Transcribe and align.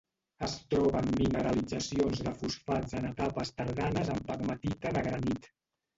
Es 0.45 0.53
troba 0.71 1.01
en 1.05 1.11
mineralitzacions 1.19 2.23
de 2.29 2.33
fosfats 2.41 2.97
en 3.01 3.07
etapes 3.11 3.55
tardanes 3.61 4.11
en 4.15 4.27
pegmatita 4.31 4.95
de 4.97 5.05
granit. 5.11 5.51